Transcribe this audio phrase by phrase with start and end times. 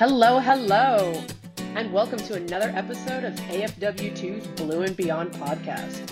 [0.00, 1.12] Hello, hello,
[1.76, 6.10] and welcome to another episode of AFW2's Blue and Beyond podcast.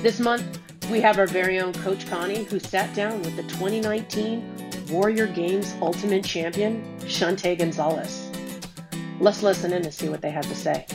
[0.00, 0.58] This month,
[0.90, 5.74] we have our very own Coach Connie, who sat down with the 2019 Warrior Games
[5.82, 8.30] Ultimate Champion, Shante Gonzalez.
[9.20, 10.86] Let's listen in to see what they have to say.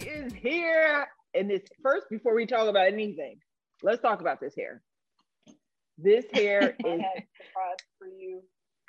[0.00, 1.08] She is here.
[1.34, 3.36] And this first, before we talk about anything,
[3.82, 4.80] let's talk about this hair.
[5.98, 7.02] This hair is
[7.98, 8.40] for you.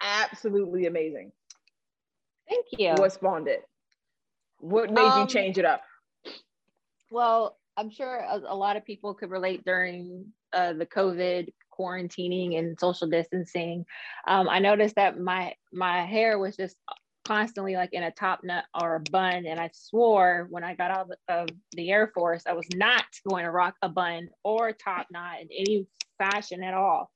[0.04, 1.32] Absolutely amazing.
[2.48, 2.94] Thank you.
[2.96, 3.64] What spawned it?
[4.60, 5.82] What made you Um, change it up?
[7.10, 12.60] Well, I'm sure a, a lot of people could relate during uh, the COVID quarantining
[12.60, 13.86] and social distancing.
[14.28, 16.78] Um, I noticed that my my hair was just
[17.26, 20.92] constantly like in a top knot or a bun, and I swore when I got
[20.92, 24.30] out of the, of the Air Force I was not going to rock a bun
[24.44, 27.10] or a top knot in any fashion at all.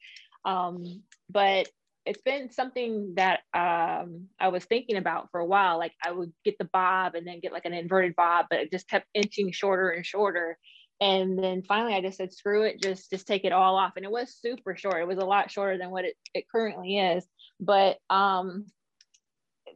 [0.46, 1.70] Um, but
[2.08, 5.78] it's been something that um, I was thinking about for a while.
[5.78, 8.72] Like I would get the bob and then get like an inverted bob, but it
[8.72, 10.58] just kept inching shorter and shorter.
[11.02, 14.06] And then finally, I just said, "Screw it, just just take it all off." And
[14.06, 15.02] it was super short.
[15.02, 17.26] It was a lot shorter than what it, it currently is.
[17.60, 18.66] But um,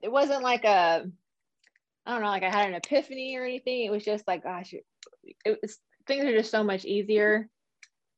[0.01, 1.05] it wasn't like a,
[2.05, 3.85] I don't know, like I had an epiphany or anything.
[3.85, 4.85] It was just like, gosh, it,
[5.45, 7.47] it was things are just so much easier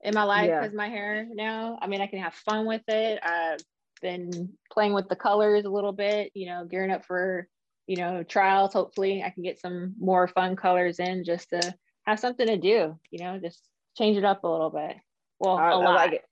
[0.01, 0.61] in my life Yeah.
[0.61, 1.79] because my hair now.
[1.81, 3.19] I mean, I can have fun with it.
[3.23, 3.59] I've
[4.03, 7.47] been playing with the colors a little bit, you know, gearing up for,
[7.87, 8.73] you know, trials.
[8.73, 11.73] Hopefully, I can get some more fun colors in just to
[12.05, 13.63] have something to do, you know, just
[13.97, 14.97] change it up a little bit.
[15.39, 15.95] Well, I, a I lot.
[15.95, 16.25] like it.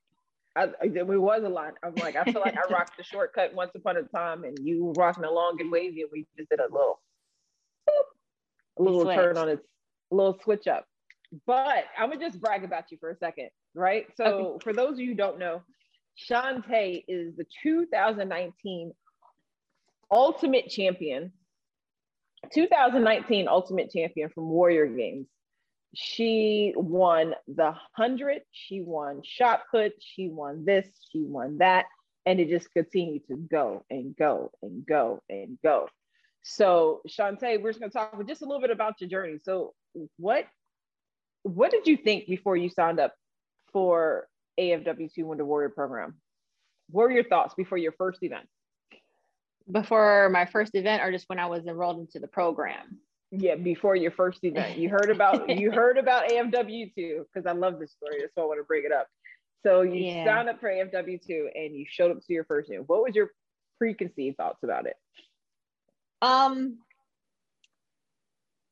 [0.56, 1.74] I, I- it was a lot.
[1.84, 4.86] I'm like, I feel like I rocked the shortcut once upon a time, and you
[4.86, 7.00] were rocking the long and wavy, and we just did a little,
[7.90, 9.66] boop, a little turn on its
[10.12, 10.86] a little switch up.
[11.48, 14.06] But I'm gonna just brag about you for a second, right?
[14.18, 15.62] So, for those of you who don't know,
[16.18, 18.94] Shantae is the 2019
[20.12, 21.32] Ultimate Champion,
[22.54, 25.28] 2019 Ultimate Champion from Warrior Games.
[25.94, 31.86] She won the 100, she won shot put, she won this, she won that,
[32.26, 35.90] and it just continued to go and go and go and go.
[36.44, 39.38] So, Shantae, we're just going to talk just a little bit about your journey.
[39.44, 39.74] So,
[40.18, 40.46] what
[41.44, 43.14] what did you think before you signed up
[43.74, 44.28] for
[44.60, 46.16] AFW2 Wounded Warrior program?
[46.90, 48.48] What were your thoughts before your first event?
[49.72, 53.00] Before my first event, or just when I was enrolled into the program.
[53.32, 57.54] Yeah, before your first event, you heard about you heard about AFW two because I
[57.54, 58.20] love this story.
[58.36, 59.08] so I want to bring it up.
[59.64, 60.26] So you Yeah.
[60.26, 62.90] signed up for AFW two and you showed up to your first event.
[62.90, 63.30] What was your
[63.78, 64.96] preconceived thoughts about it?
[66.22, 66.80] Um,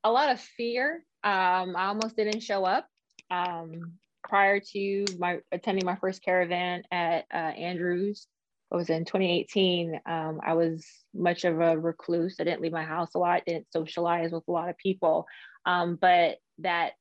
[0.04, 1.04] a lot of fear.
[1.24, 2.86] Um, I almost didn't show up.
[3.30, 3.94] Um,
[4.30, 8.28] prior to my attending my first CARE event at uh, Andrews,
[8.70, 10.00] it was in 2018.
[10.06, 12.36] Um, I was much of a recluse.
[12.38, 13.42] I didn't leave my house a lot.
[13.44, 15.26] Didn't socialize with a lot of people.
[15.66, 16.92] Um, but that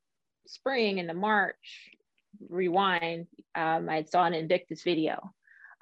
[0.47, 1.91] spring into March,
[2.49, 5.31] rewind, um, I saw an Invictus video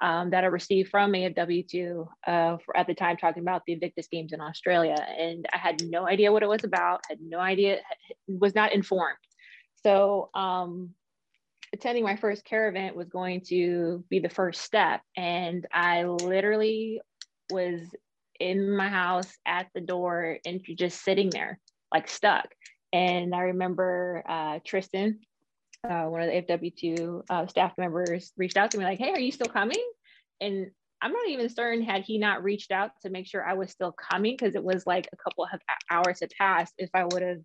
[0.02, 4.08] um, that I received from AFW2 uh, for, at the time talking about the Invictus
[4.12, 4.96] Games in Australia.
[5.18, 7.78] And I had no idea what it was about, had no idea,
[8.26, 9.16] was not informed.
[9.82, 10.90] So um,
[11.72, 15.00] attending my first care event was going to be the first step.
[15.16, 17.00] And I literally
[17.50, 17.80] was
[18.40, 21.58] in my house at the door and just sitting there,
[21.92, 22.48] like stuck.
[22.92, 25.20] And I remember uh, Tristan,
[25.88, 29.20] uh, one of the FW2 uh, staff members, reached out to me like, "Hey, are
[29.20, 29.82] you still coming?"
[30.40, 30.70] And
[31.00, 33.92] I'm not even certain had he not reached out to make sure I was still
[33.92, 37.40] coming because it was like a couple of hours had passed if I would have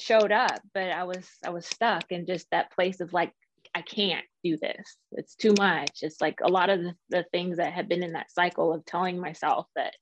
[0.00, 0.60] showed up.
[0.74, 3.32] But I was I was stuck in just that place of like
[3.74, 4.96] I can't do this.
[5.12, 5.98] It's too much.
[6.02, 8.84] It's like a lot of the, the things that have been in that cycle of
[8.84, 9.94] telling myself that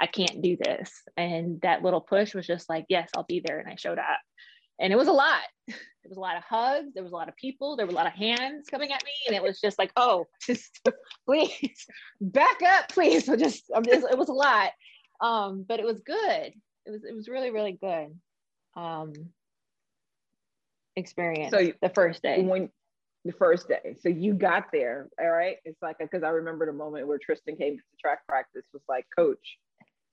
[0.00, 0.92] I can't do this.
[1.16, 3.58] And that little push was just like, yes, I'll be there.
[3.58, 4.20] And I showed up.
[4.80, 5.42] And it was a lot.
[5.66, 6.94] There was a lot of hugs.
[6.94, 7.76] There was a lot of people.
[7.76, 9.12] There were a lot of hands coming at me.
[9.26, 10.80] And it was just like, oh, just
[11.26, 11.84] please
[12.20, 13.26] back up, please.
[13.26, 14.70] So just, just, it was a lot.
[15.20, 16.52] Um, but it was good.
[16.86, 18.18] It was, it was really, really good.
[18.76, 19.12] Um,
[20.98, 22.42] experience So you- the first day.
[22.42, 22.70] When
[23.24, 25.56] the first day, so you got there, all right.
[25.64, 29.06] It's like because I remember the moment where Tristan came to track practice was like,
[29.16, 29.58] Coach,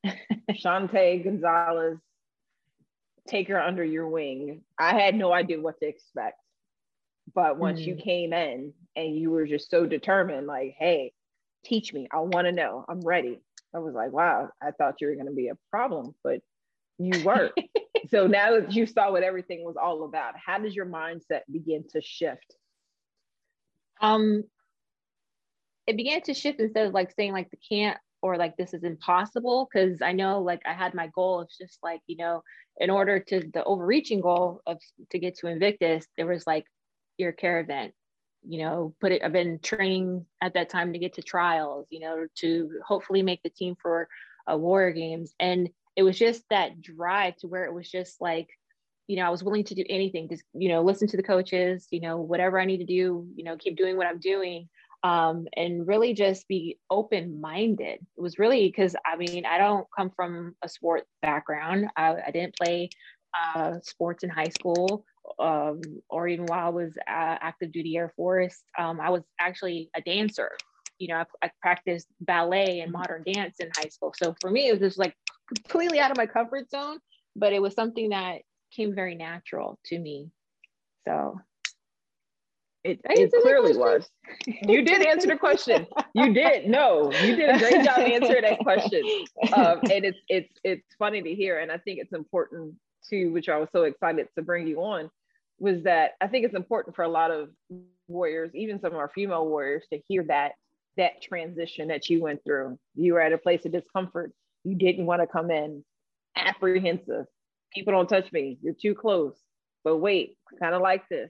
[0.51, 1.99] Shantae Gonzalez,
[3.27, 4.61] take her under your wing.
[4.79, 6.39] I had no idea what to expect.
[7.33, 8.03] But once you mm.
[8.03, 11.11] came in and you were just so determined, like, hey,
[11.63, 12.07] teach me.
[12.11, 12.85] I want to know.
[12.87, 13.39] I'm ready.
[13.73, 16.41] I was like, wow, I thought you were going to be a problem, but
[16.97, 17.53] you weren't.
[18.09, 21.83] so now that you saw what everything was all about, how does your mindset begin
[21.91, 22.55] to shift?
[24.01, 24.43] um
[25.87, 28.83] it began to shift instead of like saying like the can't or like this is
[28.83, 32.41] impossible because I know like I had my goal of just like you know
[32.77, 34.79] in order to the overreaching goal of
[35.11, 36.65] to get to Invictus there was like
[37.17, 37.93] your CARE event
[38.47, 41.99] you know put it I've been training at that time to get to trials you
[41.99, 44.07] know to hopefully make the team for
[44.51, 48.47] uh, Warrior Games and it was just that drive to where it was just like
[49.07, 51.87] you know I was willing to do anything just you know listen to the coaches
[51.91, 54.69] you know whatever I need to do you know keep doing what I'm doing
[55.05, 57.99] um, and really just be open minded.
[58.17, 61.89] It was really because I mean, I don't come from a sport background.
[61.95, 62.89] I, I didn't play
[63.55, 65.05] uh, sports in high school
[65.37, 68.63] um, or even while I was uh, active duty Air Force.
[68.79, 70.49] Um, I was actually a dancer.
[70.99, 72.99] You know, I, I, practiced ballet and mm-hmm.
[72.99, 74.13] modern dance in high school.
[74.15, 75.15] So for me, it was just like
[75.53, 76.99] completely out of my comfort zone,
[77.35, 80.29] but it was something that came very natural to me.
[81.07, 81.39] So
[82.85, 84.07] it, it clearly was.
[84.45, 85.87] You did answer the question.
[86.13, 86.69] You did.
[86.69, 89.01] No, you did a great job answering that question.
[89.53, 92.75] Um, and it's it's it's funny to hear, and I think it's important
[93.09, 95.09] too, which I was so excited to bring you on,
[95.59, 97.49] was that I think it's important for a lot of
[98.07, 100.53] warriors, even some of our female warriors, to hear that
[100.97, 102.77] that transition that you went through.
[102.95, 104.31] You were at a place of discomfort.
[104.63, 105.83] You didn't want to come in
[106.35, 107.25] apprehensive.
[107.73, 108.57] People don't touch me.
[108.61, 109.35] You're too close.
[109.83, 111.29] But wait, kind of like this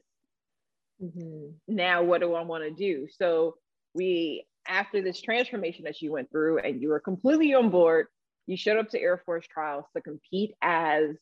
[1.02, 1.48] mm-hmm.
[1.68, 3.08] now what do I want to do?
[3.18, 3.56] So
[3.94, 8.08] we, after this transformation that you went through and you were completely on board,
[8.48, 11.16] you showed up to Air Force trials to compete as,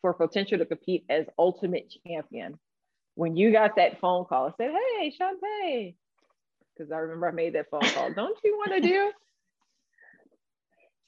[0.00, 2.58] for potential to compete as ultimate champion.
[3.14, 5.94] When you got that phone call, I said, hey, Shantae,
[6.78, 8.12] because I remember I made that phone call.
[8.12, 9.12] Don't you want to do?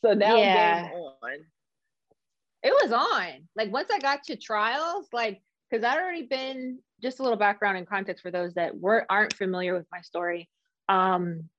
[0.03, 0.85] So now yeah.
[0.85, 1.45] game on.
[2.63, 3.47] It was on.
[3.55, 7.77] Like once I got to trials, like because I'd already been just a little background
[7.77, 10.49] and context for those that weren't aren't familiar with my story.
[10.89, 11.51] Um,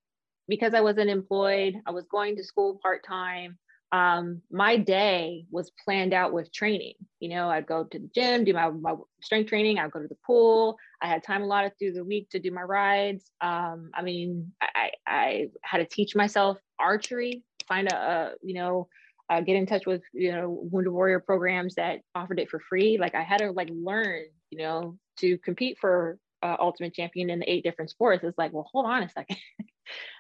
[0.48, 3.60] because I wasn't employed, I was going to school part time.
[3.92, 6.94] Um, my day was planned out with training.
[7.20, 9.80] You know, I'd go to the gym, do my, my strength training.
[9.80, 10.78] I'd go to the pool.
[11.02, 13.32] I had time allotted through the week to do my rides.
[13.42, 18.88] Um, I mean, I, I had to teach myself archery, find a, a you know,
[19.32, 22.98] uh, get in touch with you know wounded warrior programs that offered it for free
[23.00, 27.40] like i had to like learn you know to compete for uh, ultimate champion in
[27.40, 29.38] the eight different sports it's like well hold on a second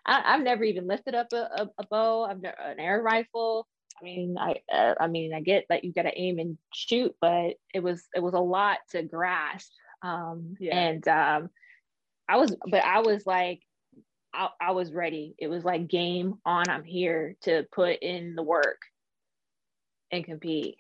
[0.06, 3.68] I, have never even lifted up a, a, a bow i've never an air rifle
[4.00, 7.16] i mean i uh, i mean i get that you got to aim and shoot
[7.22, 9.72] but it was it was a lot to grasp
[10.04, 10.78] um yeah.
[10.78, 11.50] and um
[12.28, 13.62] i was but i was like
[14.34, 15.36] I, I was ready.
[15.38, 16.70] It was like game on.
[16.70, 18.82] I'm here to put in the work
[20.12, 20.80] and compete.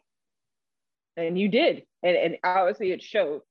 [1.17, 1.83] And you did.
[2.03, 3.41] And, and obviously it showed.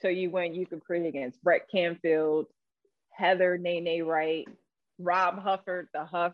[0.00, 2.46] So you went, you competed against Brett Canfield,
[3.10, 4.48] Heather Nene Wright,
[5.02, 6.32] Rob Hufford, the Huff.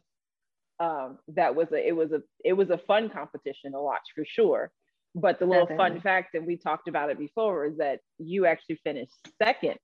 [0.81, 4.25] Um, that was a it was a it was a fun competition to watch for
[4.25, 4.71] sure.
[5.15, 5.95] But the little Definitely.
[5.95, 9.77] fun fact, and we talked about it before, is that you actually finished second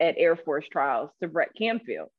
[0.00, 2.10] at Air Force trials to Brett Canfield.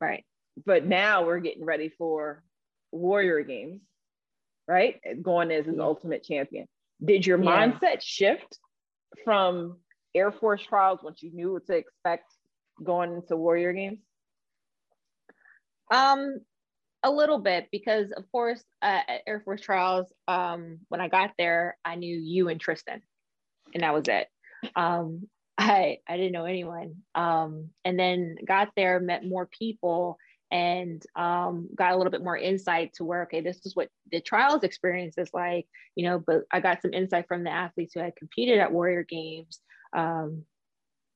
[0.00, 0.24] Right.
[0.64, 2.44] But now we're getting ready for
[2.92, 3.80] Warrior Games
[4.66, 5.00] right?
[5.22, 5.82] Going as his yeah.
[5.82, 6.66] ultimate champion.
[7.04, 7.68] Did your yeah.
[7.68, 8.58] mindset shift
[9.24, 9.78] from
[10.14, 12.32] Air Force trials once you knew what to expect
[12.82, 13.98] going into Warrior Games?
[15.90, 16.40] Um,
[17.02, 21.32] a little bit because, of course, uh, at Air Force trials, um, when I got
[21.38, 23.02] there, I knew you and Tristan,
[23.74, 24.28] and that was it.
[24.74, 25.28] Um,
[25.58, 26.96] I I didn't know anyone.
[27.14, 30.18] Um, and then got there, met more people,
[30.54, 34.20] and um, got a little bit more insight to where okay this is what the
[34.20, 35.66] trials experience is like
[35.96, 39.02] you know but i got some insight from the athletes who had competed at warrior
[39.02, 39.60] games
[39.96, 40.44] um,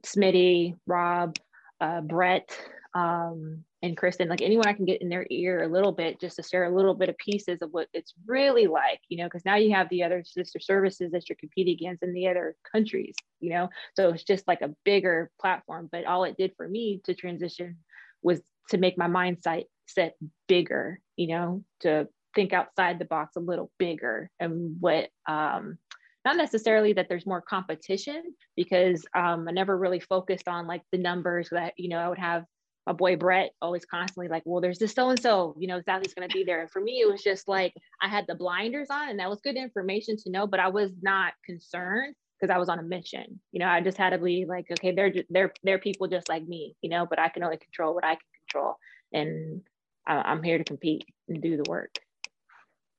[0.05, 1.37] smitty rob
[1.81, 2.51] uh, brett
[2.95, 6.37] um, and kristen like anyone i can get in their ear a little bit just
[6.37, 9.45] to share a little bit of pieces of what it's really like you know because
[9.45, 13.15] now you have the other sister services that you're competing against in the other countries
[13.41, 13.69] you know?
[13.95, 17.79] So it's just like a bigger platform but all it did for me to transition
[18.23, 20.15] was to make my mindset set
[20.47, 25.79] bigger, you know, to think outside the box a little bigger and what um
[26.25, 28.23] not necessarily that there's more competition
[28.55, 32.19] because um, I never really focused on like the numbers that you know I would
[32.19, 32.45] have
[32.89, 36.15] my boy Brett always constantly like, well, there's this so and so, you know, Sally's
[36.15, 36.63] gonna be there.
[36.63, 39.43] And for me, it was just like I had the blinders on, and that was
[39.43, 43.41] good information to know, but I was not concerned because I was on a mission.
[43.53, 46.49] You know, I just had to be like, okay, they're they're they're people just like
[46.49, 48.77] me, you know, but I can only control what I can control,
[49.13, 49.61] and
[50.07, 51.95] I, am here to compete and do the work.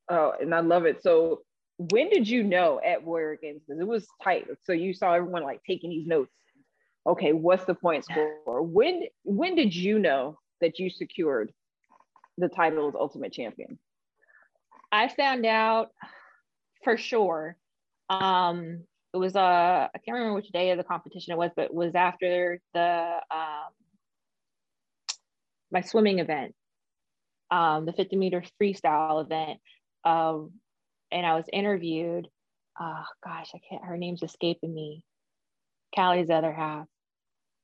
[0.08, 1.02] Oh, and I love it.
[1.02, 1.42] So,
[1.78, 3.64] when did you know at Warrior Games?
[3.68, 4.46] Because it was tight.
[4.66, 6.32] So you saw everyone like taking these notes.
[7.08, 8.62] Okay, what's the point score?
[8.62, 11.54] When when did you know that you secured
[12.38, 13.80] the title as Ultimate Champion?
[14.92, 15.92] I found out
[16.84, 17.56] for sure.
[18.10, 19.40] Um, it was uh,
[19.94, 23.18] I can't remember which day of the competition it was, but it was after the
[23.32, 23.72] um,
[25.72, 26.54] my swimming event,
[27.52, 29.60] um, the 50 meter freestyle event.
[30.04, 30.52] Um,
[31.12, 32.28] and I was interviewed.
[32.80, 33.84] Oh gosh, I can't.
[33.84, 35.04] Her name's escaping me.
[35.96, 36.88] Callie's other half.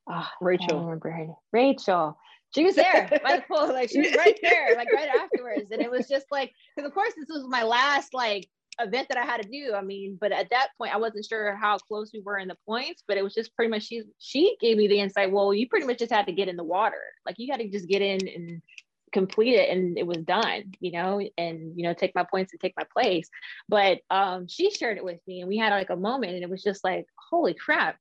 [0.09, 0.81] Oh, Rachel.
[0.83, 1.27] Remember her.
[1.51, 2.17] Rachel.
[2.53, 5.71] She was there by the pool, like she was right there, like right afterwards.
[5.71, 8.47] And it was just like, because of course this was my last like
[8.79, 9.73] event that I had to do.
[9.73, 12.57] I mean, but at that point I wasn't sure how close we were in the
[12.65, 15.31] points, but it was just pretty much she she gave me the insight.
[15.31, 17.01] Well, you pretty much just had to get in the water.
[17.25, 18.61] Like you got to just get in and
[19.11, 22.59] complete it and it was done you know and you know take my points and
[22.59, 23.29] take my place
[23.69, 26.49] but um she shared it with me and we had like a moment and it
[26.49, 27.95] was just like holy crap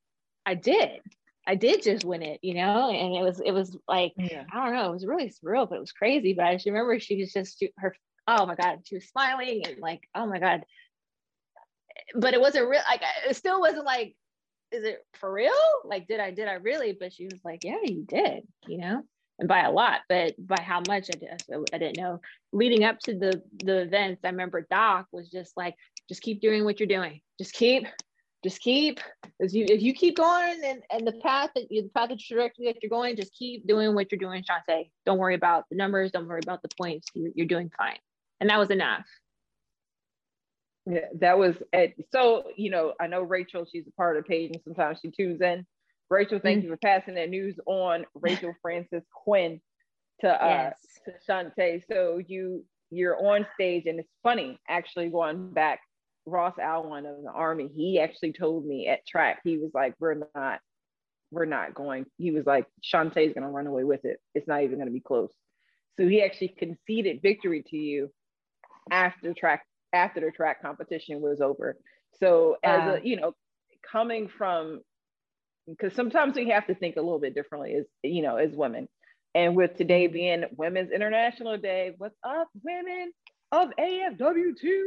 [0.45, 1.01] i did
[1.47, 4.43] i did just win it you know and it was it was like yeah.
[4.51, 6.99] i don't know it was really surreal but it was crazy but i just remember
[6.99, 7.95] she was just her
[8.27, 10.63] oh my god she was smiling and like oh my god
[12.15, 14.15] but it wasn't real like it still wasn't like
[14.71, 15.51] is it for real
[15.85, 19.03] like did i did i really but she was like yeah you did you know
[19.39, 22.21] and by a lot, but by how much I, did, I didn't know.
[22.53, 25.75] Leading up to the the events, I remember Doc was just like,
[26.07, 27.21] just keep doing what you're doing.
[27.37, 27.85] Just keep,
[28.45, 28.99] just keep.
[29.39, 32.15] If you if you keep going and, and the path that you the path the
[32.15, 34.91] trajectory that you're going, just keep doing what you're doing, Shantae.
[35.05, 36.11] Don't worry about the numbers.
[36.11, 37.07] Don't worry about the points.
[37.15, 37.97] You're, you're doing fine.
[38.39, 39.05] And that was enough.
[40.85, 41.95] Yeah, that was it.
[42.11, 45.65] So, you know, I know Rachel, she's a part of and sometimes she tunes in.
[46.11, 46.67] Rachel, thank mm-hmm.
[46.67, 48.05] you for passing that news on.
[48.13, 49.59] Rachel Francis Quinn
[50.21, 50.77] to uh yes.
[51.05, 51.81] to Shantae.
[51.91, 55.79] So you you're on stage and it's funny actually going back.
[56.25, 60.25] Ross Alwan of the Army, he actually told me at track, he was like, We're
[60.35, 60.59] not,
[61.31, 62.05] we're not going.
[62.17, 64.19] He was like, Shantae's gonna run away with it.
[64.33, 65.31] It's not even gonna be close.
[65.97, 68.11] So he actually conceded victory to you
[68.91, 71.77] after track after the track competition was over.
[72.19, 73.33] So as uh, a you know,
[73.91, 74.81] coming from
[75.67, 78.87] because sometimes we have to think a little bit differently as you know as women
[79.33, 83.11] and with today being women's international day what's up women
[83.51, 84.83] of afw2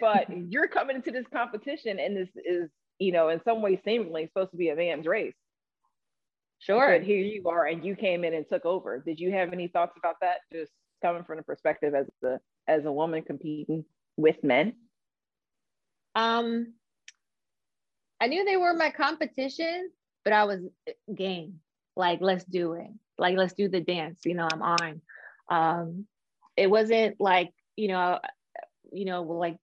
[0.00, 4.26] but you're coming into this competition and this is you know in some way seemingly
[4.26, 5.34] supposed to be a man's race
[6.58, 9.52] sure but here you are and you came in and took over did you have
[9.52, 10.72] any thoughts about that just
[11.02, 13.84] coming from the perspective as a as a woman competing
[14.16, 14.72] with men
[16.14, 16.72] um
[18.22, 19.90] I knew they were my competition,
[20.22, 21.58] but I was eh, game.
[21.96, 22.86] Like, let's do it.
[23.18, 24.20] Like, let's do the dance.
[24.24, 25.00] You know, I'm on.
[25.50, 26.06] Um,
[26.56, 28.20] it wasn't like, you know,
[28.92, 29.56] you know, like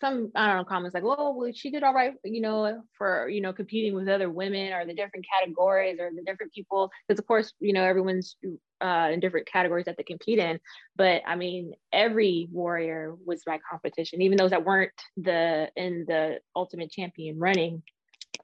[0.00, 3.28] some I don't know comments like, oh, well, she did all right, you know, for
[3.28, 6.90] you know competing with other women or the different categories or the different people.
[7.06, 8.36] Because of course, you know, everyone's
[8.80, 10.58] uh, in different categories that they compete in.
[10.96, 16.40] But I mean, every warrior was my competition, even those that weren't the in the
[16.56, 17.82] ultimate champion running,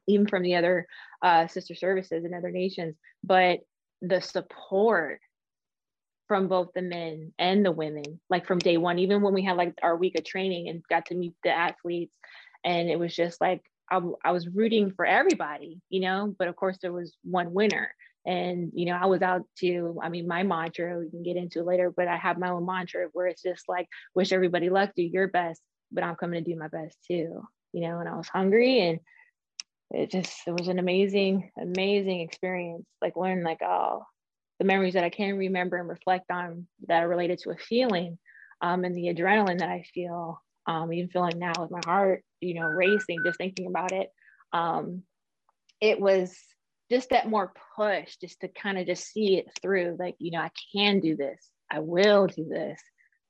[0.06, 0.86] even from the other
[1.22, 2.96] uh, sister services in other nations.
[3.24, 3.60] But
[4.02, 5.20] the support
[6.28, 9.56] from both the men and the women, like from day one, even when we had
[9.56, 12.14] like our week of training and got to meet the athletes,
[12.64, 16.34] and it was just like I, I was rooting for everybody, you know.
[16.38, 17.94] But of course, there was one winner,
[18.26, 19.98] and you know, I was out to.
[20.02, 23.08] I mean, my mantra we can get into later, but I have my own mantra
[23.12, 25.60] where it's just like wish everybody luck, do your best,
[25.92, 27.42] but I'm coming to do my best too,
[27.72, 28.00] you know.
[28.00, 29.00] And I was hungry and
[29.90, 34.02] it just it was an amazing amazing experience like learn like oh
[34.58, 38.18] the memories that I can remember and reflect on that are related to a feeling
[38.60, 42.54] um, and the adrenaline that I feel, um, even feeling now with my heart, you
[42.54, 44.10] know, racing, just thinking about it.
[44.52, 45.02] Um,
[45.80, 46.34] it was
[46.90, 49.96] just that more push, just to kind of just see it through.
[49.98, 51.50] Like, you know, I can do this.
[51.70, 52.80] I will do this.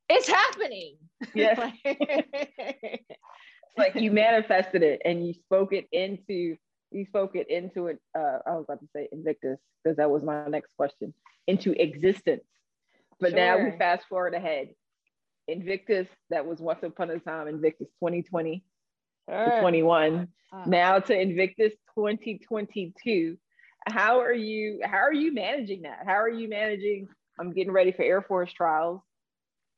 [0.08, 0.96] It's happening.
[1.34, 1.58] Yes.
[3.76, 6.56] like you manifested it and you spoke it into
[6.90, 7.98] you spoke it into it.
[8.16, 11.12] Uh, I was about to say Invictus because that was my next question
[11.46, 12.44] into existence.
[13.20, 13.38] But sure.
[13.38, 14.68] now we fast forward ahead.
[15.48, 18.64] Invictus, that was once upon a time Invictus 2020
[19.28, 19.44] sure.
[19.44, 20.28] to 21.
[20.52, 23.38] Uh, now to Invictus 2022.
[23.88, 24.80] How are you?
[24.82, 26.00] How are you managing that?
[26.04, 27.08] How are you managing?
[27.38, 29.00] I'm getting ready for Air Force trials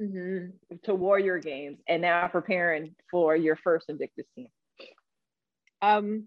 [0.01, 0.77] mm-hmm.
[0.85, 4.49] to Warrior Games, and now preparing for your first Invictus team.
[5.83, 6.25] Um,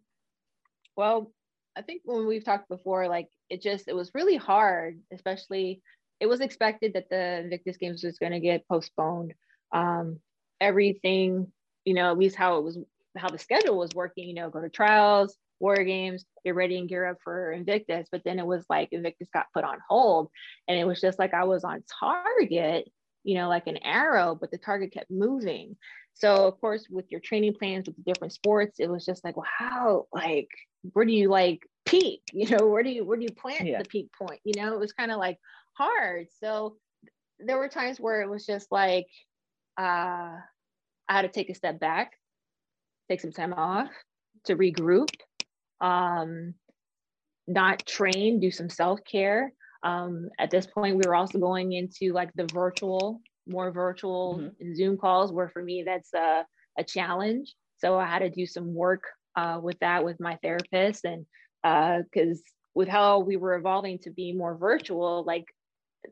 [0.95, 1.31] well,
[1.75, 5.81] I think when we've talked before, like it just it was really hard, especially
[6.19, 9.33] it was expected that the Invictus Games was going to get postponed.
[9.73, 10.19] Um,
[10.59, 11.51] everything,
[11.85, 12.77] you know, at least how it was,
[13.17, 16.89] how the schedule was working, you know, go to trials, war games, get ready and
[16.89, 18.07] gear up for Invictus.
[18.11, 20.29] But then it was like Invictus got put on hold,
[20.67, 22.91] and it was just like I was on target
[23.23, 25.75] you know, like an arrow, but the target kept moving.
[26.13, 29.37] So of course, with your training plans with the different sports, it was just like,
[29.37, 30.49] well, how like
[30.93, 32.21] where do you like peak?
[32.33, 33.79] You know, where do you where do you plant yeah.
[33.79, 34.39] the peak point?
[34.43, 35.37] You know, it was kind of like
[35.73, 36.27] hard.
[36.39, 36.77] So
[37.39, 39.07] there were times where it was just like
[39.77, 40.37] uh
[41.09, 42.13] I had to take a step back,
[43.09, 43.89] take some time off
[44.45, 45.09] to regroup,
[45.81, 46.53] um,
[47.47, 49.51] not train, do some self-care.
[49.83, 54.73] Um, at this point, we were also going into like the virtual more virtual mm-hmm.
[54.75, 56.45] Zoom calls, where for me that's a,
[56.77, 57.53] a challenge.
[57.77, 59.03] So I had to do some work
[59.35, 61.25] uh, with that with my therapist, and
[61.63, 65.45] because uh, with how we were evolving to be more virtual, like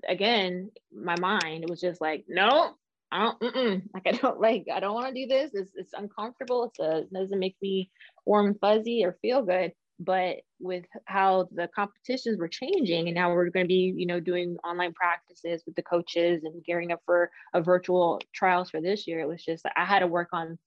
[0.08, 2.74] again, my mind was just like, no,
[3.12, 3.82] I don't, mm-mm.
[3.94, 5.52] like I don't like, I don't want to do this.
[5.54, 6.66] It's, it's uncomfortable.
[6.66, 7.92] It's a, it doesn't make me
[8.26, 13.32] warm and fuzzy or feel good but with how the competitions were changing and now
[13.32, 17.02] we're going to be you know doing online practices with the coaches and gearing up
[17.06, 20.58] for a virtual trials for this year it was just i had to work on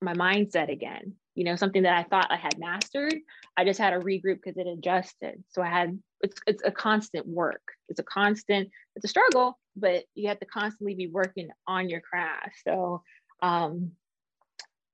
[0.00, 3.14] my mindset again you know something that i thought i had mastered
[3.56, 5.42] i just had to regroup because it adjusted.
[5.48, 7.62] So i had it's, it's a constant work.
[7.88, 12.00] It's a constant it's a struggle but you have to constantly be working on your
[12.00, 12.54] craft.
[12.66, 13.02] So
[13.42, 13.92] um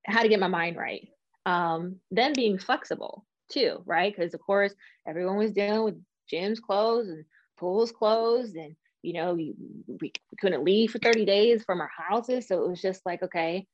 [0.05, 1.09] had to get my mind right.
[1.47, 4.15] Um, then being flexible too, right?
[4.15, 4.75] Because of course
[5.07, 6.03] everyone was dealing with
[6.33, 7.25] gyms closed and
[7.59, 9.55] pools closed, and you know we,
[10.01, 12.47] we couldn't leave for 30 days from our houses.
[12.49, 13.67] So it was just like, okay,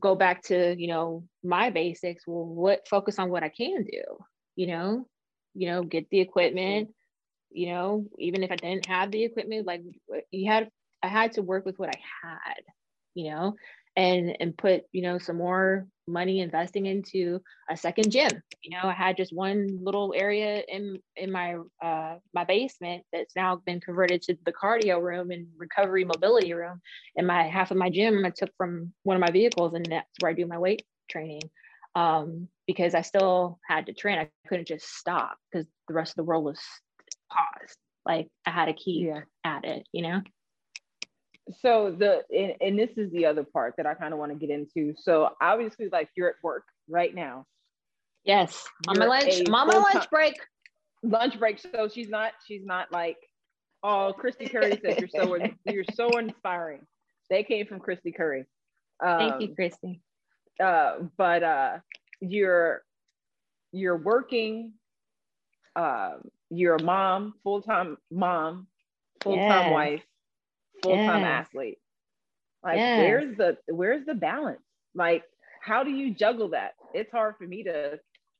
[0.00, 2.24] go back to you know my basics.
[2.26, 4.02] Well, what focus on what I can do,
[4.56, 5.06] you know,
[5.54, 6.90] you know, get the equipment.
[7.50, 9.82] You know, even if I didn't have the equipment, like
[10.30, 10.68] you had,
[11.02, 12.62] I had to work with what I had.
[13.14, 13.56] You know,
[13.96, 18.30] and and put you know some more money investing into a second gym.
[18.62, 23.34] You know i had just one little area in in my uh my basement that's
[23.34, 26.80] now been converted to the cardio room and recovery mobility room.
[27.16, 30.08] And my half of my gym i took from one of my vehicles and that's
[30.20, 31.42] where i do my weight training
[31.94, 34.18] um because i still had to train.
[34.18, 36.60] I couldn't just stop because the rest of the world was
[37.32, 37.78] paused.
[38.04, 39.20] Like i had to keep yeah.
[39.44, 40.20] at it you know
[41.60, 44.38] so the and, and this is the other part that I kind of want to
[44.38, 44.94] get into.
[44.98, 47.46] So obviously, like you're at work right now.
[48.24, 49.42] Yes, on my lunch.
[49.46, 50.34] I'm on my lunch break.
[51.02, 51.60] Lunch break.
[51.60, 52.32] So she's not.
[52.46, 53.18] She's not like.
[53.82, 56.80] Oh, Christy Curry said you're so you're so inspiring.
[57.30, 58.46] They came from Christy Curry.
[59.04, 60.00] Um, Thank you, Christy.
[60.58, 61.78] Uh, but uh,
[62.20, 62.82] you're
[63.72, 64.72] you're working.
[65.76, 66.14] Uh,
[66.50, 68.66] you're a mom, full time mom,
[69.20, 69.72] full time yes.
[69.72, 70.02] wife
[70.82, 71.78] full-time athlete.
[72.62, 74.62] Like where's the where's the balance?
[74.94, 75.24] Like
[75.62, 76.72] how do you juggle that?
[76.94, 77.98] It's hard for me to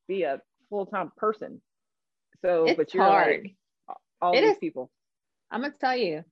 [0.08, 1.60] be a full-time person.
[2.44, 3.42] So it's but you're hard.
[3.42, 4.90] like all it these is, people.
[5.50, 6.24] I'm gonna tell you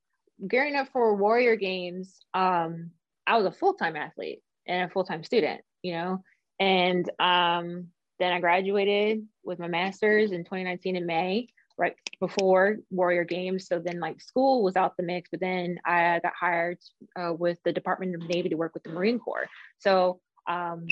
[0.48, 2.90] gearing up for warrior games um
[3.24, 6.22] i was a full-time athlete and a full-time student you know?
[6.58, 7.88] And um
[8.18, 13.66] then i graduated with my master's in 2019 in may right before Warrior Games.
[13.66, 16.78] So then like school was out the mix, but then I got hired
[17.18, 19.46] uh, with the Department of Navy to work with the Marine Corps.
[19.78, 20.86] So, um,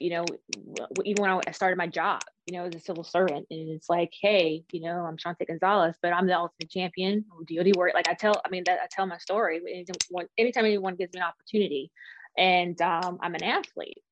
[0.00, 0.24] you know,
[1.04, 4.10] even when I started my job, you know, as a civil servant, and it's like,
[4.20, 7.24] hey, you know, I'm Shante Gonzalez, but I'm the ultimate champion.
[7.46, 7.92] DoD work.
[7.94, 9.60] Like I tell, I mean, that I tell my story
[10.38, 11.90] anytime anyone gives me an opportunity,
[12.36, 14.02] and um, I'm an athlete.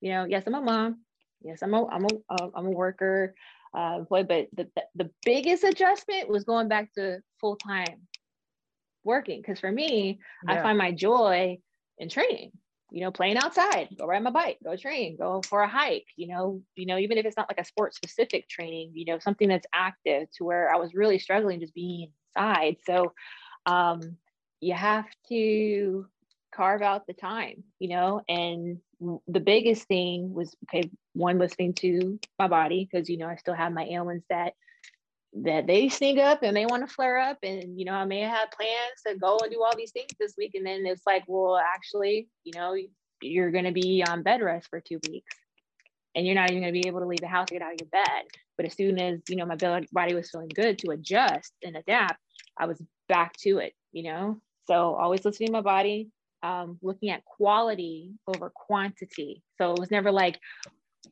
[0.00, 1.00] You know, yes, I'm a mom.
[1.42, 3.34] Yes, I'm a I'm a uh, I'm a worker
[3.76, 4.28] uh, employed.
[4.28, 8.08] But the, the biggest adjustment was going back to full time
[9.04, 9.40] working.
[9.40, 10.54] Because for me, yeah.
[10.54, 11.58] I find my joy
[11.98, 12.52] in training.
[12.90, 16.06] You know, playing outside, go ride my bike, go train, go for a hike.
[16.16, 19.18] You know, you know, even if it's not like a sports specific training, you know,
[19.18, 22.78] something that's active to where I was really struggling just being inside.
[22.86, 23.12] So,
[23.66, 24.16] um,
[24.60, 26.06] you have to
[26.54, 32.18] carve out the time, you know, and the biggest thing was okay, one listening to
[32.38, 34.54] my body because you know I still have my ailments that
[35.42, 38.20] that they sneak up and they want to flare up and you know I may
[38.20, 40.52] have plans to go and do all these things this week.
[40.54, 42.74] And then it's like well actually you know
[43.20, 45.34] you're going to be on bed rest for two weeks
[46.14, 47.74] and you're not even going to be able to leave the house to get out
[47.74, 48.24] of your bed.
[48.56, 52.20] But as soon as you know my body was feeling good to adjust and adapt
[52.56, 54.40] I was back to it you know?
[54.66, 56.10] So always listening to my body
[56.42, 59.42] um, looking at quality over quantity.
[59.56, 60.38] So it was never like,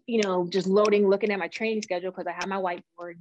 [0.06, 3.16] you know, just loading, looking at my training schedule because I had my whiteboard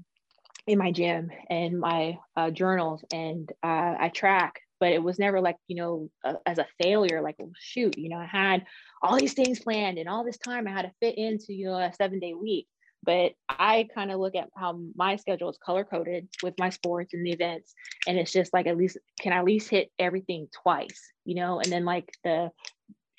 [0.68, 5.42] in my gym and my uh, journals and uh, I track, but it was never
[5.42, 8.66] like, you know, uh, as a failure, like, well, shoot, you know, I had
[9.02, 11.78] all these things planned and all this time I had to fit into, you know,
[11.78, 12.68] a seven day week.
[13.06, 17.14] But I kind of look at how my schedule is color coded with my sports
[17.14, 17.74] and the events.
[18.08, 21.60] And it's just like, at least, can I at least hit everything twice, you know?
[21.60, 22.52] And then like the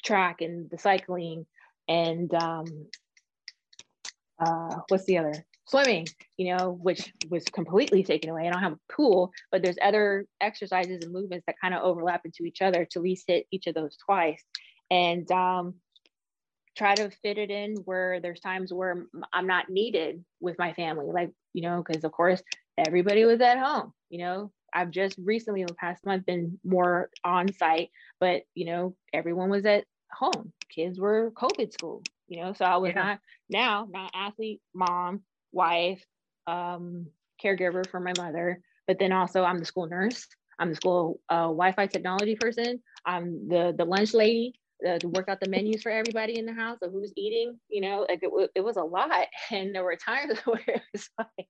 [0.05, 1.47] track and the cycling
[1.89, 2.67] and um,
[4.39, 5.47] uh, what's the other?
[5.69, 8.47] Swimming, you know, which was completely taken away.
[8.47, 12.23] I don't have a pool, but there's other exercises and movements that kind of overlap
[12.25, 14.43] into each other to at least hit each of those twice.
[14.91, 15.75] And um,
[16.77, 21.07] try to fit it in where there's times where I'm not needed with my family,
[21.07, 22.43] like, you know, because of course
[22.77, 24.53] everybody was at home, you know.
[24.75, 29.49] I've just recently, in the past month, been more on site, but you know, everyone
[29.49, 30.53] was at home.
[30.69, 33.03] Kids were COVID school, you know, so I was yeah.
[33.03, 36.05] not now not athlete, mom, wife,
[36.47, 37.07] um,
[37.43, 40.27] caregiver for my mother, but then also I'm the school nurse.
[40.59, 42.83] I'm the school uh, Wi-Fi technology person.
[43.05, 44.55] I'm the the lunch lady
[44.87, 47.59] uh, to work out the menus for everybody in the house of who's eating.
[47.69, 51.09] You know, like it, it was a lot, and there were times where it was
[51.19, 51.49] like,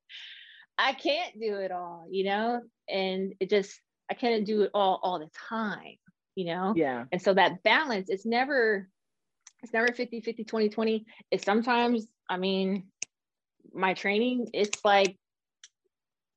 [0.79, 2.07] I can't do it all.
[2.11, 5.97] You know, and it just I can't do it all all the time.
[6.35, 6.75] You know.
[6.77, 7.05] Yeah.
[7.13, 8.89] And so that balance, it's never,
[9.63, 11.07] it's never 50, 50, 20, 20.
[11.31, 12.85] It's sometimes, I mean,
[13.73, 15.17] my training, it's like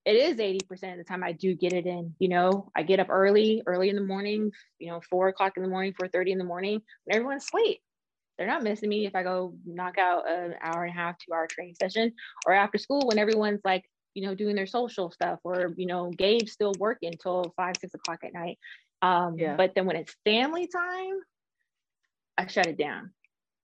[0.06, 2.16] it is 80% of the time I do get it in.
[2.20, 5.64] You know, I get up early, early in the morning, you know, four o'clock in
[5.64, 7.80] the morning, 4:30 in the morning, when everyone's asleep.
[8.38, 11.34] They're not missing me if I go knock out an hour and a half, two
[11.34, 12.14] hour training session,
[12.46, 13.84] or after school when everyone's like,
[14.14, 17.94] you know, doing their social stuff, or you know, Gabe's still working until five, six
[17.94, 18.58] o'clock at night.
[19.02, 19.56] Um, yeah.
[19.56, 21.20] but then when it's family time,
[22.38, 23.12] I shut it down.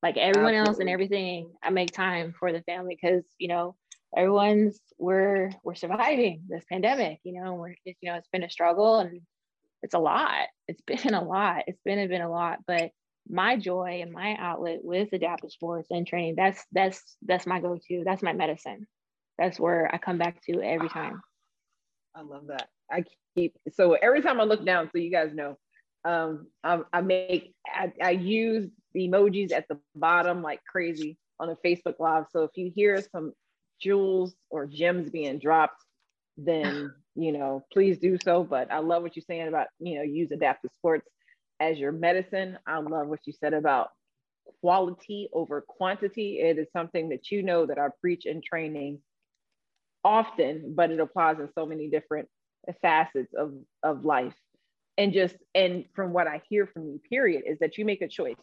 [0.04, 0.67] Like everyone Absolutely.
[0.67, 3.76] else and everything, I make time for the family because you know
[4.15, 8.99] everyone's we're we're surviving this pandemic you know we're you know it's been a struggle
[8.99, 9.21] and
[9.86, 10.47] it's a lot.
[10.67, 11.63] It's been a lot.
[11.67, 12.91] It's been it's been a lot but
[13.28, 18.04] my joy and my outlet with adaptive sports and training that's that's that's my go-to.
[18.06, 18.88] That's my medicine.
[19.38, 21.21] That's where i come back to every time.
[22.15, 22.67] I love that.
[22.91, 23.04] I
[23.36, 25.58] keep so every time i look down so you guys know
[26.06, 31.49] um i, I make I, I use the emojis at the bottom like crazy on
[31.49, 32.25] a facebook live.
[32.32, 33.34] So if you hear some
[33.80, 35.84] jewels or gems being dropped,
[36.38, 38.44] then you know, please do so.
[38.44, 41.08] But I love what you're saying about you know, use adaptive sports
[41.60, 42.58] as your medicine.
[42.68, 43.90] I love what you said about
[44.62, 46.40] quality over quantity.
[46.40, 49.00] It is something that you know that I preach in training
[50.04, 52.28] often, but it applies in so many different
[52.82, 54.36] facets of, of life.
[54.98, 58.08] And just, and from what I hear from you, period, is that you make a
[58.08, 58.36] choice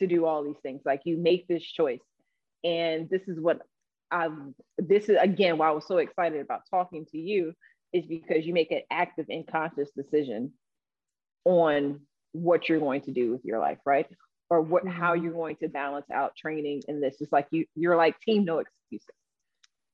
[0.00, 0.82] to do all these things.
[0.84, 2.02] Like you make this choice.
[2.64, 3.62] And this is what
[4.10, 4.28] I
[4.78, 7.52] this is again why I was so excited about talking to you
[7.92, 10.52] is because you make an active and conscious decision
[11.44, 12.00] on
[12.32, 14.06] what you're going to do with your life, right?
[14.50, 14.98] Or what mm-hmm.
[14.98, 17.16] how you're going to balance out training in this.
[17.20, 19.08] It's like you you're like team no excuses.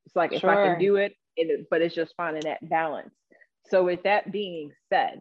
[0.07, 0.39] It's like sure.
[0.39, 3.15] if I can do it, it, but it's just finding that balance.
[3.69, 5.21] So with that being said,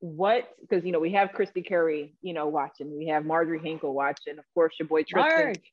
[0.00, 3.94] what because you know we have Christy Curry, you know, watching, we have Marjorie Hinkle
[3.94, 5.44] watching, of course, your boy Tristan.
[5.44, 5.72] Marge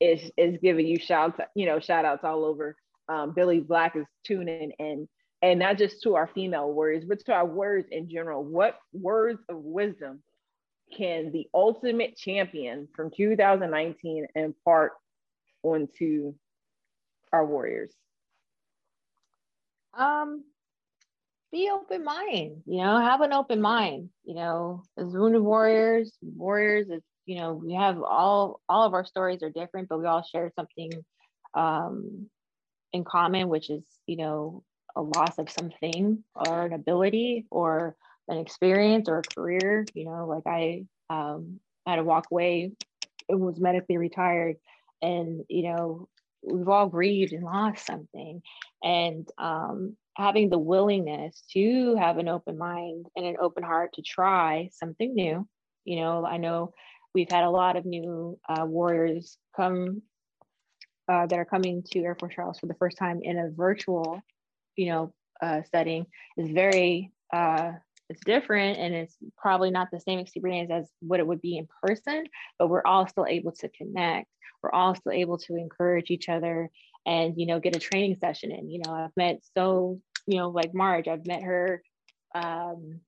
[0.00, 2.76] is is giving you shouts, you know, shout outs all over.
[3.08, 5.08] Um, Billy Black is tuning in
[5.42, 8.42] and not just to our female words, but to our words in general.
[8.42, 10.22] What words of wisdom
[10.96, 14.92] can the ultimate champion from 2019 impart
[15.62, 16.34] onto
[17.32, 17.92] our warriors?
[19.96, 20.44] Um,
[21.52, 26.88] be open mind, you know, have an open mind, you know, as wounded warriors, warriors,
[26.92, 30.22] as you know we have all all of our stories are different but we all
[30.22, 30.90] share something
[31.54, 32.26] um,
[32.92, 34.62] in common which is you know
[34.96, 37.94] a loss of something or an ability or
[38.28, 42.72] an experience or a career you know like i um, had to walk away
[43.28, 44.56] and was medically retired
[45.02, 46.08] and you know
[46.46, 48.40] we've all grieved and lost something.
[48.82, 54.02] And um, having the willingness to have an open mind and an open heart to
[54.02, 55.46] try something new
[55.84, 56.72] you know i know
[57.16, 60.02] we've had a lot of new uh, warriors come
[61.08, 64.20] uh, that are coming to Air Force trials for the first time in a virtual,
[64.76, 66.04] you know, uh, setting
[66.36, 67.72] is very uh,
[68.10, 71.66] it's different and it's probably not the same experience as what it would be in
[71.82, 72.24] person,
[72.58, 74.28] but we're all still able to connect.
[74.62, 76.70] We're all still able to encourage each other
[77.06, 78.68] and you know get a training session in.
[78.68, 81.82] You know, I've met so you know like Marge, I've met her
[82.34, 83.00] um,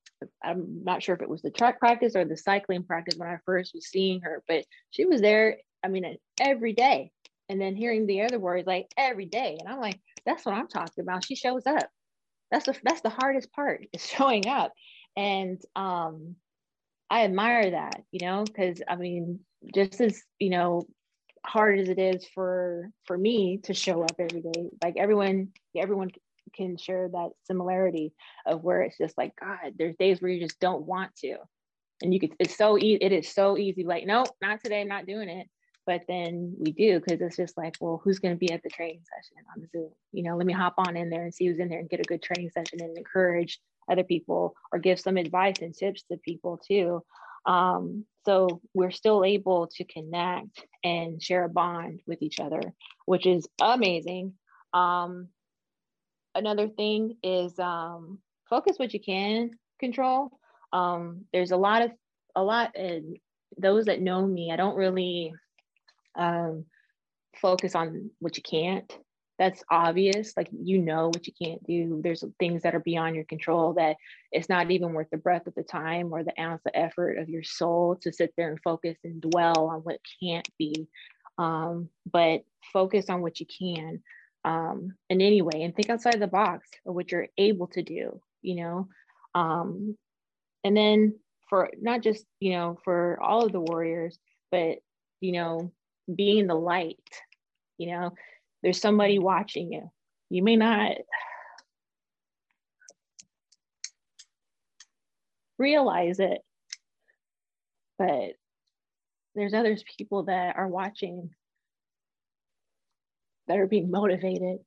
[0.42, 3.38] I'm not sure if it was the track practice or the cycling practice when I
[3.44, 7.12] first was seeing her, but she was there, I mean, every day.
[7.48, 9.56] And then hearing the other words like every day.
[9.58, 11.24] And I'm like, that's what I'm talking about.
[11.24, 11.88] She shows up.
[12.50, 14.72] That's the that's the hardest part is showing up.
[15.16, 16.36] And um
[17.10, 19.40] I admire that, you know, because I mean,
[19.74, 20.86] just as you know,
[21.44, 26.10] hard as it is for for me to show up every day like everyone everyone
[26.58, 28.12] can share that similarity
[28.46, 31.36] of where it's just like god there's days where you just don't want to.
[32.02, 35.06] And you could it's so easy it is so easy like nope not today not
[35.06, 35.48] doing it.
[35.86, 38.68] But then we do because it's just like well who's going to be at the
[38.68, 39.90] training session on the zoom?
[40.12, 42.00] You know let me hop on in there and see who's in there and get
[42.00, 43.58] a good training session and encourage
[43.90, 47.02] other people or give some advice and tips to people too.
[47.46, 52.60] Um, so we're still able to connect and share a bond with each other
[53.08, 54.34] which is amazing.
[54.74, 55.28] Um,
[56.34, 60.30] another thing is um, focus what you can control.
[60.72, 61.92] Um, there's a lot of
[62.36, 63.16] a lot and
[63.56, 65.32] those that know me i don't really
[66.18, 66.66] um,
[67.40, 68.92] focus on what you can't.
[69.38, 70.36] That's obvious.
[70.36, 72.00] Like you know what you can't do.
[72.02, 73.96] There's things that are beyond your control that
[74.32, 77.28] it's not even worth the breath of the time or the ounce of effort of
[77.28, 80.88] your soul to sit there and focus and dwell on what can't be.
[81.38, 84.02] Um, but focus on what you can
[84.44, 88.20] um, in any way and think outside the box of what you're able to do
[88.42, 88.88] you know?
[89.34, 89.96] Um,
[90.64, 94.18] and then for not just you know for all of the warriors
[94.50, 94.78] but
[95.20, 95.72] you know
[96.14, 96.98] being the light
[97.78, 98.12] you know?
[98.60, 99.88] There's somebody watching you.
[100.30, 100.96] You may not
[105.58, 106.40] realize it
[107.98, 108.32] but
[109.34, 111.30] there's others people that are watching
[113.48, 114.58] that are being motivated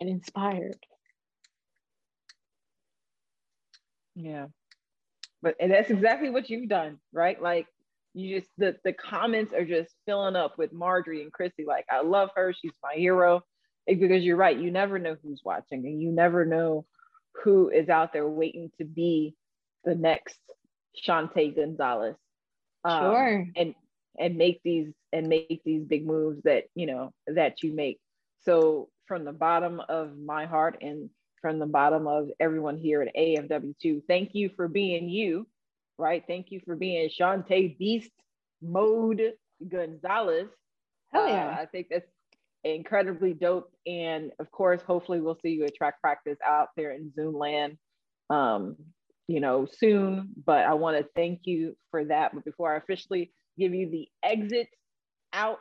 [0.00, 0.76] and inspired
[4.14, 4.46] yeah
[5.42, 7.66] but and that's exactly what you've done right like
[8.14, 11.64] you just the the comments are just filling up with Marjorie and Chrissy.
[11.66, 12.52] Like, I love her.
[12.52, 13.42] She's my hero.
[13.86, 16.86] Because you're right, you never know who's watching, and you never know
[17.42, 19.34] who is out there waiting to be
[19.84, 20.38] the next
[21.06, 22.16] Shante Gonzalez.
[22.82, 23.46] Um, sure.
[23.56, 23.74] And
[24.18, 27.98] and make these and make these big moves that you know that you make.
[28.42, 31.08] So from the bottom of my heart and
[31.40, 35.46] from the bottom of everyone here at AFW2, thank you for being you
[35.98, 36.22] right?
[36.26, 38.10] Thank you for being Shante Beast
[38.62, 39.32] Mode
[39.68, 40.48] Gonzalez.
[41.12, 41.48] Hell yeah.
[41.48, 42.10] Uh, I think that's
[42.64, 43.72] incredibly dope.
[43.86, 47.78] And of course, hopefully we'll see you at track practice out there in Zoom land,
[48.30, 48.76] um,
[49.28, 50.30] you know, soon.
[50.44, 52.34] But I want to thank you for that.
[52.34, 54.68] But before I officially give you the exit
[55.34, 55.58] out,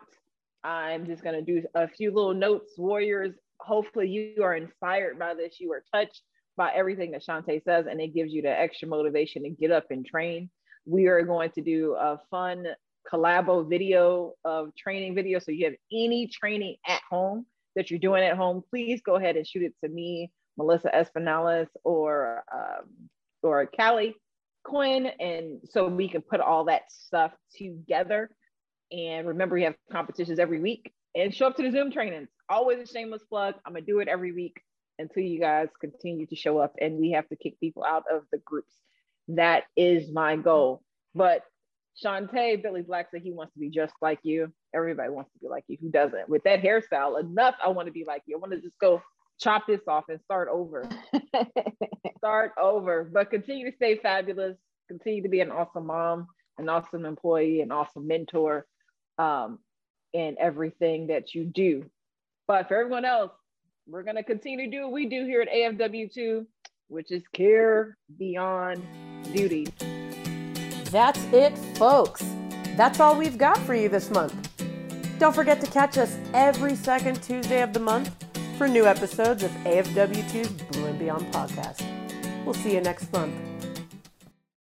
[0.63, 2.73] I'm just going to do a few little notes.
[2.77, 5.59] Warriors, hopefully you are inspired by this.
[5.59, 6.21] You are touched
[6.55, 9.85] by everything that Shante says, and it gives you the extra motivation to get up
[9.89, 10.49] and train.
[10.85, 12.67] We are going to do a fun
[13.11, 15.39] collabo video of training video.
[15.39, 19.35] So you have any training at home that you're doing at home, please go ahead
[19.35, 23.09] and shoot it to me, Melissa Espinales, or um,
[23.41, 24.15] or Callie
[24.63, 28.29] Quinn, and so we can put all that stuff together.
[28.93, 32.29] And remember, we have competitions every week, and show up to the Zoom trainings.
[32.49, 33.55] Always a shameless plug.
[33.65, 34.61] I'm gonna do it every week
[34.99, 38.23] until you guys continue to show up and we have to kick people out of
[38.31, 38.73] the groups.
[39.29, 40.83] That is my goal.
[41.15, 41.41] But
[42.03, 44.51] Shante, Billy Black said he wants to be just like you.
[44.73, 45.77] Everybody wants to be like you.
[45.81, 46.29] Who doesn't?
[46.29, 47.55] With that hairstyle, enough.
[47.63, 48.35] I want to be like you.
[48.35, 49.01] I want to just go
[49.39, 50.89] chop this off and start over.
[52.17, 53.09] start over.
[53.11, 54.57] But continue to stay fabulous.
[54.87, 56.27] Continue to be an awesome mom,
[56.57, 58.65] an awesome employee, an awesome mentor,
[59.17, 59.59] um,
[60.13, 61.85] in everything that you do.
[62.47, 63.31] But for everyone else,
[63.87, 66.45] we're going to continue to do what we do here at AFW2,
[66.87, 68.83] which is care beyond
[69.33, 69.67] duty.
[70.85, 72.23] That's it, folks.
[72.75, 74.49] That's all we've got for you this month.
[75.19, 78.11] Don't forget to catch us every second Tuesday of the month
[78.57, 81.83] for new episodes of AFW2's Blue and Beyond podcast.
[82.45, 83.52] We'll see you next month.